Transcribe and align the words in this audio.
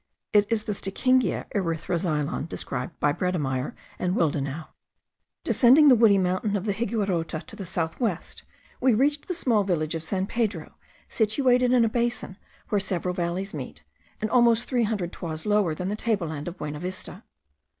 It 0.33 0.51
is 0.51 0.63
the 0.63 0.73
Sickingia 0.73 1.45
erythroxylon 1.53 2.49
described 2.49 2.99
by 2.99 3.13
Bredemeyer 3.13 3.75
and 3.99 4.15
Willdenouw. 4.15 4.69
Descending 5.43 5.89
the 5.89 5.95
woody 5.95 6.17
mountain 6.17 6.55
of 6.57 6.65
the 6.65 6.73
Higuerote 6.73 7.45
to 7.45 7.55
the 7.55 7.67
south 7.67 7.99
west, 7.99 8.41
we 8.79 8.95
reached 8.95 9.27
the 9.27 9.35
small 9.35 9.63
village 9.63 9.93
of 9.93 10.01
San 10.01 10.25
Pedro, 10.25 10.73
situated 11.07 11.71
in 11.71 11.85
a 11.85 11.87
basin 11.87 12.37
where 12.69 12.79
several 12.79 13.13
valleys 13.13 13.53
meet, 13.53 13.83
and 14.19 14.31
almost 14.31 14.67
three 14.67 14.85
hundred 14.85 15.11
toises 15.11 15.45
lower 15.45 15.75
than 15.75 15.89
the 15.89 15.95
table 15.95 16.29
land 16.29 16.47
of 16.47 16.57
Buenavista. 16.57 17.21